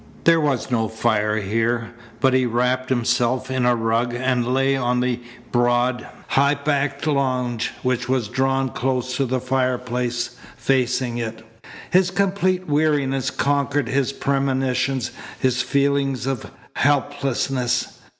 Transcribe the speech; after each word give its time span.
There 0.23 0.39
was 0.41 0.71
no 0.71 0.87
fire 0.87 1.37
here, 1.39 1.91
but 2.21 2.33
he 2.33 2.47
wrapped 2.47 2.89
himself 2.89 3.51
in 3.51 3.67
a 3.67 3.75
rug 3.75 4.15
and 4.15 4.51
lay 4.51 4.75
on 4.75 4.99
the 4.99 5.19
broad, 5.51 6.07
high 6.29 6.55
backed 6.55 7.05
lounge 7.05 7.71
which 7.83 8.09
was 8.09 8.27
drawn 8.27 8.69
close 8.69 9.15
to 9.17 9.27
the 9.27 9.39
fireplace, 9.39 10.37
facing 10.57 11.19
it. 11.19 11.45
His 11.91 12.09
complete 12.09 12.67
weariness 12.67 13.29
conquered 13.29 13.89
his 13.89 14.11
premonitions, 14.11 15.11
his 15.39 15.61
feeling 15.61 16.17
of 16.25 16.49
helplessness. 16.77 17.99